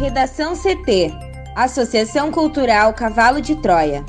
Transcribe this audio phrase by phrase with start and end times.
[0.00, 1.12] Redação CT
[1.54, 4.02] Associação Cultural Cavalo de Troia.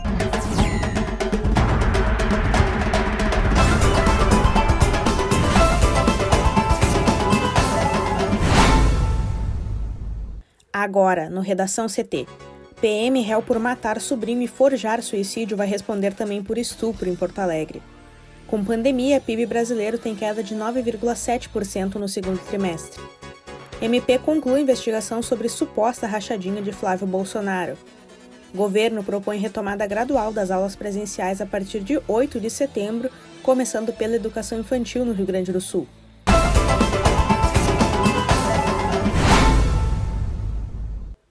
[10.72, 12.26] Agora, no Redação CT.
[12.80, 17.40] PM réu por matar sobrinho e forjar suicídio vai responder também por estupro em Porto
[17.40, 17.84] Alegre.
[18.48, 23.02] Com pandemia, PIB brasileiro tem queda de 9,7% no segundo trimestre.
[23.82, 27.76] MP conclui investigação sobre suposta rachadinha de Flávio Bolsonaro.
[28.54, 33.10] Governo propõe retomada gradual das aulas presenciais a partir de 8 de setembro,
[33.42, 35.88] começando pela educação infantil no Rio Grande do Sul.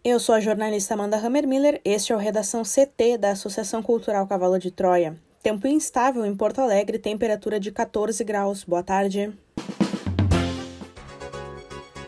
[0.02, 4.58] Eu sou a jornalista Amanda Hammermiller, este é o Redação CT da Associação Cultural Cavalo
[4.58, 5.16] de Troia.
[5.40, 8.64] Tempo instável em Porto Alegre, temperatura de 14 graus.
[8.64, 9.32] Boa tarde.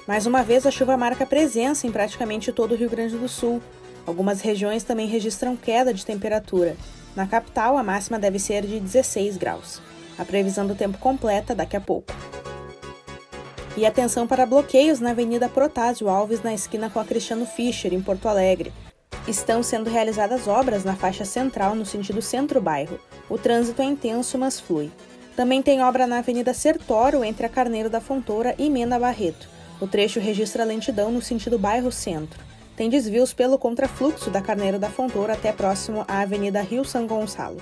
[0.07, 3.63] Mais uma vez, a chuva marca presença em praticamente todo o Rio Grande do Sul.
[4.05, 6.77] Algumas regiões também registram queda de temperatura.
[7.15, 9.81] Na capital, a máxima deve ser de 16 graus.
[10.19, 12.13] A previsão do tempo completa daqui a pouco.
[13.77, 18.03] E atenção para bloqueios na Avenida Protásio Alves, na esquina com a Cristiano Fischer, em
[18.03, 18.73] Porto Alegre.
[19.29, 22.99] Estão sendo realizadas obras na faixa central no sentido centro-bairro.
[23.31, 24.91] O trânsito é intenso, mas flui.
[25.37, 29.52] Também tem obra na Avenida Sertório, entre a Carneiro da Fontoura e Mena Barreto.
[29.83, 32.39] O trecho registra lentidão no sentido bairro-centro.
[32.77, 37.61] Tem desvios pelo contrafluxo da Carneiro da Fontoura até próximo à Avenida Rio São Gonçalo.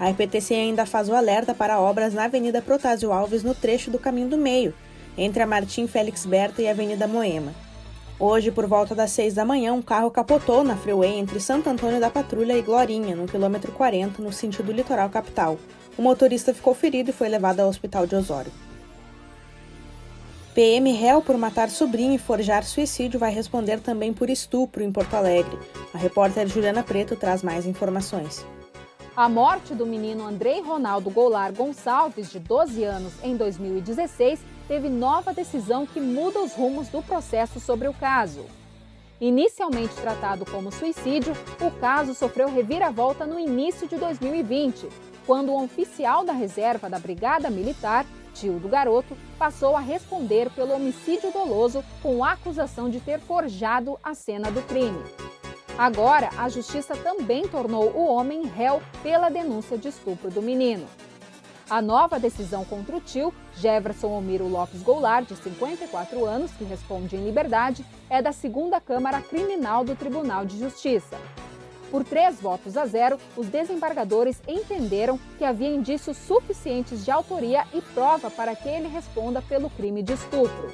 [0.00, 4.00] A IPTC ainda faz o alerta para obras na Avenida Protásio Alves no trecho do
[4.00, 4.74] Caminho do Meio,
[5.16, 7.54] entre a Martim Félix Berta e a Avenida Moema.
[8.18, 12.00] Hoje, por volta das 6 da manhã, um carro capotou na freeway entre Santo Antônio
[12.00, 15.56] da Patrulha e Glorinha, no quilômetro 40, no sentido litoral capital.
[15.96, 18.63] O motorista ficou ferido e foi levado ao hospital de Osório.
[20.54, 25.14] PM réu por matar sobrinho e forjar suicídio vai responder também por estupro em Porto
[25.14, 25.58] Alegre.
[25.92, 28.46] A repórter Juliana Preto traz mais informações.
[29.16, 34.38] A morte do menino Andrei Ronaldo Goulart Gonçalves, de 12 anos, em 2016,
[34.68, 38.46] teve nova decisão que muda os rumos do processo sobre o caso.
[39.20, 44.88] Inicialmente tratado como suicídio, o caso sofreu reviravolta no início de 2020,
[45.26, 50.74] quando um oficial da reserva da Brigada Militar, tio do garoto, passou a responder pelo
[50.74, 55.02] homicídio doloso com a acusação de ter forjado a cena do crime.
[55.78, 60.86] Agora, a justiça também tornou o homem réu pela denúncia de estupro do menino.
[61.68, 67.16] A nova decisão contra o tio, Jefferson Omiro Lopes Goulart, de 54 anos, que responde
[67.16, 71.18] em liberdade, é da segunda Câmara Criminal do Tribunal de Justiça.
[71.94, 77.80] Por três votos a zero, os desembargadores entenderam que havia indícios suficientes de autoria e
[77.80, 80.72] prova para que ele responda pelo crime de estupro.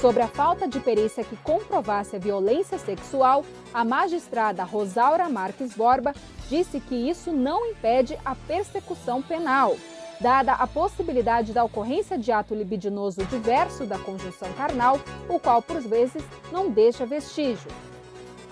[0.00, 6.12] Sobre a falta de perícia que comprovasse a violência sexual, a magistrada Rosaura Marques Borba
[6.50, 9.76] disse que isso não impede a persecução penal,
[10.20, 15.80] dada a possibilidade da ocorrência de ato libidinoso diverso da conjunção carnal, o qual, por
[15.80, 17.70] vezes, não deixa vestígio.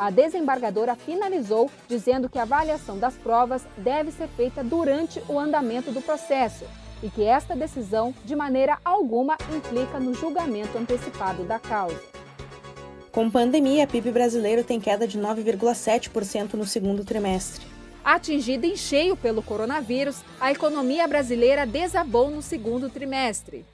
[0.03, 5.93] A desembargadora finalizou dizendo que a avaliação das provas deve ser feita durante o andamento
[5.93, 6.65] do processo
[7.01, 12.03] e que esta decisão, de maneira alguma, implica no julgamento antecipado da causa.
[13.13, 17.65] Com pandemia, a PIB brasileiro tem queda de 9,7% no segundo trimestre.
[18.05, 23.65] Atingida em cheio pelo coronavírus, a economia brasileira desabou no segundo trimestre.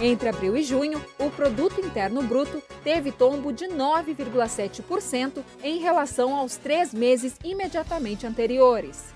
[0.00, 6.56] Entre abril e junho, o produto interno bruto teve tombo de 9,7% em relação aos
[6.56, 9.14] três meses imediatamente anteriores.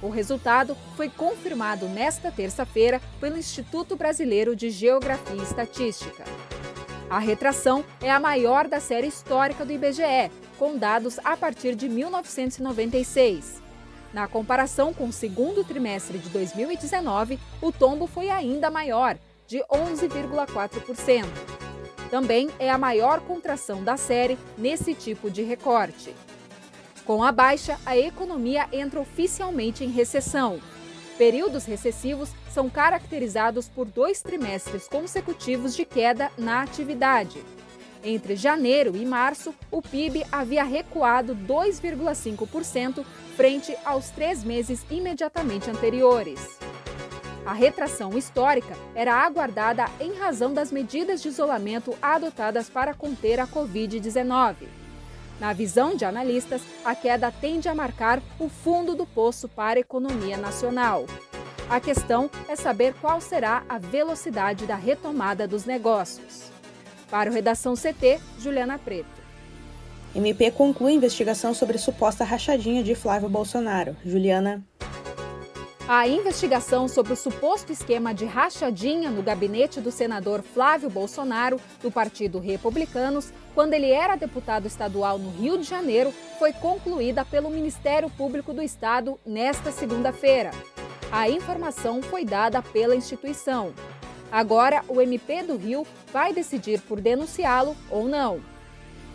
[0.00, 6.24] O resultado foi confirmado nesta terça-feira pelo Instituto Brasileiro de Geografia e Estatística.
[7.10, 11.88] A retração é a maior da série histórica do IBGE, com dados a partir de
[11.88, 13.60] 1996.
[14.14, 19.18] Na comparação com o segundo trimestre de 2019, o tombo foi ainda maior,
[19.50, 21.24] de 11,4%.
[22.08, 26.14] Também é a maior contração da série nesse tipo de recorte.
[27.04, 30.60] Com a baixa, a economia entra oficialmente em recessão.
[31.18, 37.42] Períodos recessivos são caracterizados por dois trimestres consecutivos de queda na atividade.
[38.04, 43.04] Entre janeiro e março, o PIB havia recuado 2,5%
[43.36, 46.69] frente aos três meses imediatamente anteriores.
[47.50, 53.46] A retração histórica era aguardada em razão das medidas de isolamento adotadas para conter a
[53.48, 54.54] Covid-19.
[55.40, 59.80] Na visão de analistas, a queda tende a marcar o fundo do poço para a
[59.80, 61.06] economia nacional.
[61.68, 66.52] A questão é saber qual será a velocidade da retomada dos negócios.
[67.10, 69.20] Para o Redação CT, Juliana Preto.
[70.14, 73.96] MP conclui investigação sobre suposta rachadinha de Flávio Bolsonaro.
[74.04, 74.69] Juliana.
[75.92, 81.90] A investigação sobre o suposto esquema de rachadinha no gabinete do senador Flávio Bolsonaro, do
[81.90, 88.08] Partido Republicanos, quando ele era deputado estadual no Rio de Janeiro, foi concluída pelo Ministério
[88.08, 90.52] Público do Estado nesta segunda-feira.
[91.10, 93.74] A informação foi dada pela instituição.
[94.30, 98.40] Agora, o MP do Rio vai decidir por denunciá-lo ou não.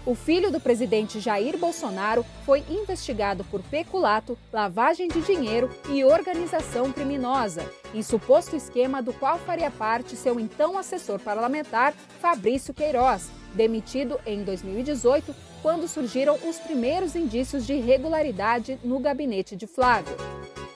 [0.05, 6.91] O filho do presidente Jair Bolsonaro foi investigado por peculato, lavagem de dinheiro e organização
[6.91, 11.91] criminosa, em suposto esquema do qual faria parte seu então assessor parlamentar,
[12.21, 19.65] Fabrício Queiroz, demitido em 2018, quando surgiram os primeiros indícios de irregularidade no gabinete de
[19.65, 20.15] Flávio.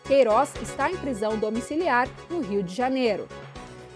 [0.08, 3.28] Queiroz está em prisão domiciliar no Rio de Janeiro.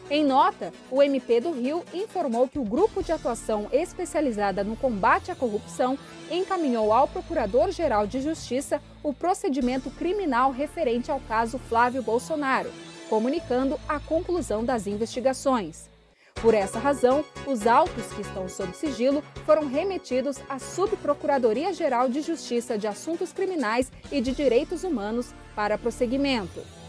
[0.10, 5.32] Em nota, o MP do Rio informou que o Grupo de Atuação Especializada no Combate
[5.32, 5.98] à Corrupção
[6.30, 12.70] encaminhou ao Procurador-Geral de Justiça o procedimento criminal referente ao caso Flávio Bolsonaro,
[13.10, 15.90] comunicando a conclusão das investigações.
[16.36, 22.78] Por essa razão, os autos que estão sob sigilo foram remetidos à Subprocuradoria-Geral de Justiça
[22.78, 26.83] de Assuntos Criminais e de Direitos Humanos para prosseguimento.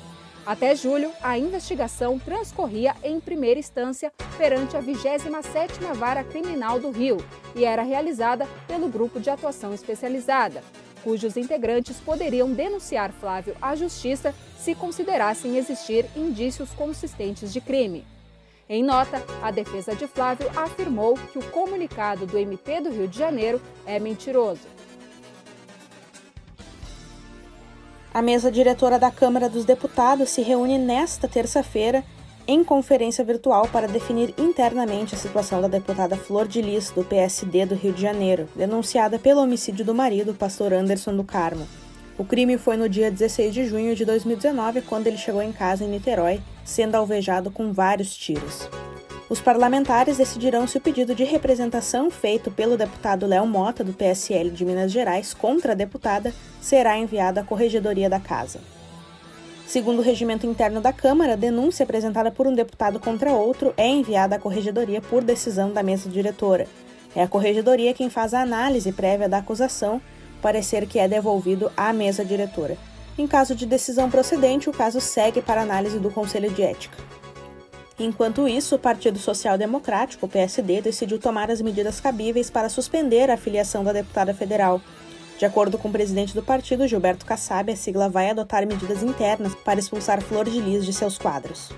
[0.46, 7.16] Até julho, a investigação transcorria em primeira instância perante a 27ª Vara Criminal do Rio
[7.56, 10.62] e era realizada pelo Grupo de Atuação Especializada,
[11.02, 18.04] cujos integrantes poderiam denunciar Flávio à Justiça se considerassem existir indícios consistentes de crime.
[18.68, 23.18] Em nota, a defesa de Flávio afirmou que o comunicado do MP do Rio de
[23.18, 24.66] Janeiro é mentiroso.
[28.14, 32.04] A mesa diretora da Câmara dos Deputados se reúne nesta terça-feira
[32.46, 37.66] em conferência virtual para definir internamente a situação da deputada Flor de Lis, do PSD
[37.66, 41.66] do Rio de Janeiro, denunciada pelo homicídio do marido, pastor Anderson do Carmo.
[42.16, 45.82] O crime foi no dia 16 de junho de 2019, quando ele chegou em casa
[45.82, 48.68] em Niterói, sendo alvejado com vários tiros.
[49.28, 54.50] Os parlamentares decidirão se o pedido de representação feito pelo deputado Léo Mota, do PSL
[54.50, 58.60] de Minas Gerais, contra a deputada, será enviado à Corregedoria da Casa.
[59.66, 63.88] Segundo o regimento interno da Câmara, a denúncia apresentada por um deputado contra outro é
[63.88, 66.66] enviada à Corregedoria por decisão da mesa diretora.
[67.16, 70.02] É a Corregedoria quem faz a análise prévia da acusação,
[70.42, 72.76] parecer que é devolvido à mesa diretora.
[73.16, 76.98] Em caso de decisão procedente, o caso segue para análise do Conselho de Ética.
[77.98, 83.36] Enquanto isso, o Partido Social Democrático, PSD, decidiu tomar as medidas cabíveis para suspender a
[83.36, 84.80] filiação da deputada federal.
[85.38, 89.54] De acordo com o presidente do partido, Gilberto Kassab, a sigla vai adotar medidas internas
[89.54, 91.70] para expulsar Flor de Lis de seus quadros.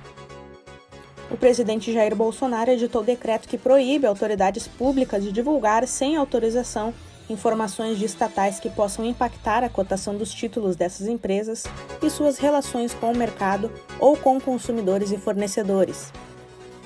[1.30, 6.94] O presidente Jair Bolsonaro editou decreto que proíbe autoridades públicas de divulgar, sem autorização,
[7.28, 11.64] informações de estatais que possam impactar a cotação dos títulos dessas empresas
[12.02, 16.12] e suas relações com o mercado ou com consumidores e fornecedores.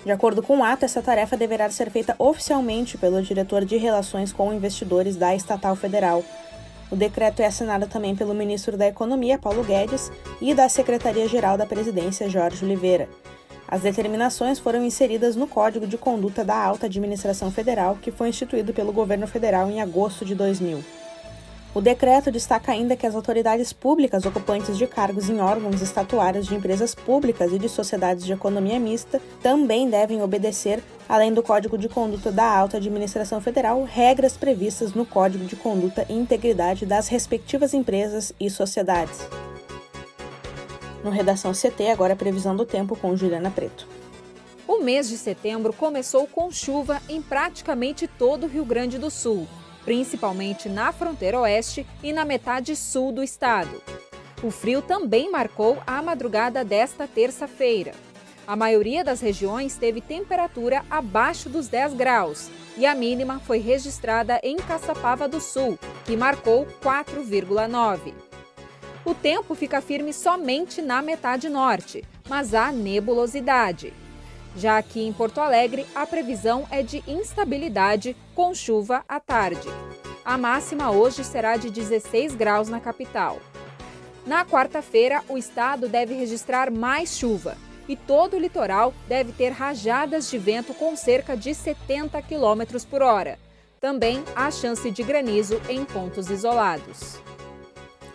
[0.05, 4.33] De acordo com o ato, essa tarefa deverá ser feita oficialmente pelo diretor de Relações
[4.33, 6.25] com Investidores da Estatal Federal.
[6.91, 10.11] O decreto é assinado também pelo ministro da Economia, Paulo Guedes,
[10.41, 13.09] e da Secretaria-Geral da Presidência, Jorge Oliveira.
[13.71, 18.73] As determinações foram inseridas no Código de Conduta da Alta Administração Federal, que foi instituído
[18.73, 20.83] pelo governo federal em agosto de 2000.
[21.73, 26.57] O decreto destaca ainda que as autoridades públicas ocupantes de cargos em órgãos estatuários de
[26.57, 31.89] empresas públicas e de sociedades de economia mista também devem obedecer, além do Código de
[31.89, 37.73] Conduta da Alta Administração Federal, regras previstas no Código de Conduta e Integridade das respectivas
[37.73, 39.21] empresas e sociedades.
[41.03, 43.89] No Redação CT, agora a previsão do tempo com Juliana Preto.
[44.69, 49.49] O mês de setembro começou com chuva em praticamente todo o Rio Grande do Sul,
[49.85, 53.83] principalmente na fronteira oeste e na metade sul do estado.
[54.43, 57.93] O frio também marcou a madrugada desta terça-feira.
[58.47, 64.39] A maioria das regiões teve temperatura abaixo dos 10 graus e a mínima foi registrada
[64.43, 68.30] em Caçapava do Sul, que marcou 4,9.
[69.05, 73.95] O tempo fica firme somente na metade norte, mas há nebulosidade.
[74.57, 79.69] Já aqui em Porto Alegre, a previsão é de instabilidade com chuva à tarde.
[80.25, 83.39] A máxima hoje será de 16 graus na capital.
[84.27, 87.57] Na quarta-feira, o estado deve registrar mais chuva
[87.89, 93.03] e todo o litoral deve ter rajadas de vento com cerca de 70 km por
[93.03, 93.39] hora.
[93.81, 97.19] Também há chance de granizo em pontos isolados.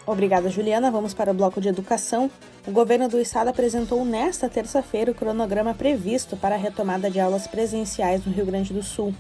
[0.08, 0.92] Obrigada, Juliana.
[0.92, 2.30] Vamos para o bloco de educação.
[2.68, 7.48] O governo do estado apresentou nesta terça-feira o cronograma previsto para a retomada de aulas
[7.48, 9.16] presenciais no Rio Grande do Sul.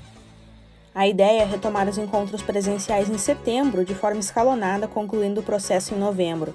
[0.93, 5.95] A ideia é retomar os encontros presenciais em setembro, de forma escalonada, concluindo o processo
[5.95, 6.53] em novembro.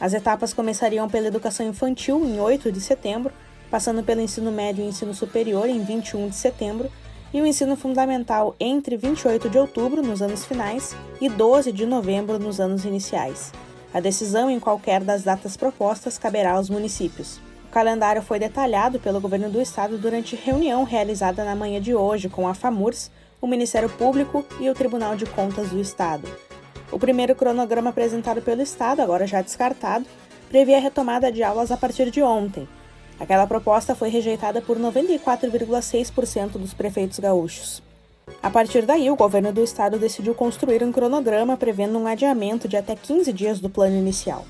[0.00, 3.32] As etapas começariam pela educação infantil, em 8 de setembro,
[3.70, 6.90] passando pelo ensino médio e ensino superior, em 21 de setembro,
[7.32, 12.38] e o ensino fundamental entre 28 de outubro, nos anos finais, e 12 de novembro,
[12.38, 13.52] nos anos iniciais.
[13.92, 17.40] A decisão em qualquer das datas propostas caberá aos municípios.
[17.64, 22.28] O calendário foi detalhado pelo governo do estado durante reunião realizada na manhã de hoje
[22.28, 26.28] com a FAMURS, o Ministério Público e o Tribunal de Contas do Estado.
[26.90, 30.06] O primeiro cronograma apresentado pelo Estado, agora já descartado,
[30.48, 32.68] previa a retomada de aulas a partir de ontem.
[33.20, 37.82] Aquela proposta foi rejeitada por 94,6% dos prefeitos gaúchos.
[38.42, 42.76] A partir daí, o governo do estado decidiu construir um cronograma prevendo um adiamento de
[42.76, 44.44] até 15 dias do plano inicial.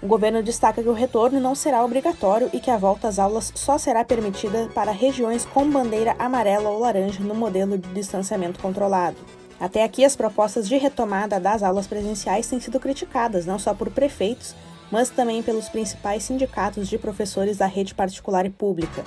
[0.00, 3.50] O governo destaca que o retorno não será obrigatório e que a volta às aulas
[3.54, 9.16] só será permitida para regiões com bandeira amarela ou laranja no modelo de distanciamento controlado.
[9.58, 13.90] Até aqui, as propostas de retomada das aulas presenciais têm sido criticadas não só por
[13.90, 14.54] prefeitos,
[14.90, 19.02] mas também pelos principais sindicatos de professores da rede particular e pública.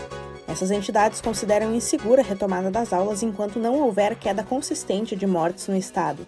[0.52, 5.70] Essas entidades consideram insegura a retomada das aulas enquanto não houver queda consistente de mortes
[5.70, 6.28] no estado.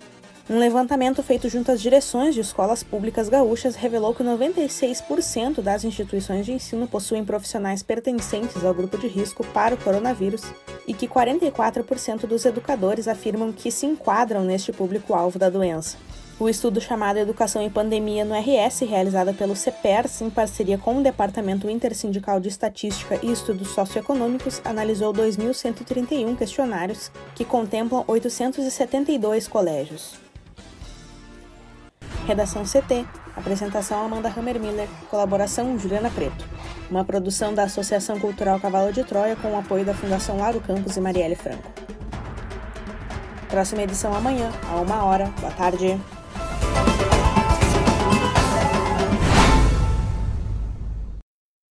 [0.49, 6.45] Um levantamento feito junto às direções de escolas públicas gaúchas revelou que 96% das instituições
[6.45, 10.43] de ensino possuem profissionais pertencentes ao grupo de risco para o coronavírus
[10.87, 15.97] e que 44% dos educadores afirmam que se enquadram neste público-alvo da doença.
[16.39, 21.03] O estudo chamado Educação em Pandemia no RS, realizado pelo CEPERS em parceria com o
[21.03, 30.15] Departamento Intersindical de Estatística e Estudos Socioeconômicos, analisou 2.131 questionários que contemplam 872 colégios.
[32.25, 33.05] Redação CT.
[33.35, 34.87] Apresentação Amanda Hammermiller.
[35.11, 36.45] Colaboração Juliana Preto.
[36.89, 40.97] Uma produção da Associação Cultural Cavalo de Troia com o apoio da Fundação Laro Campos
[40.97, 41.71] e Marielle Franco.
[43.49, 45.25] Próxima edição amanhã, a uma hora.
[45.39, 45.99] Boa tarde.